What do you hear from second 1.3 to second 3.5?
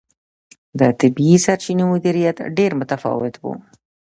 سرچینو مدیریت ډېر متفاوت و.